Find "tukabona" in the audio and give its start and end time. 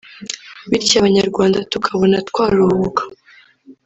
1.71-2.17